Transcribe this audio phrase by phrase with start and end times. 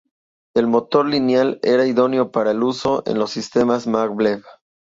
[0.55, 4.43] El motor lineal era idóneo para el uso en los sistemas maglev.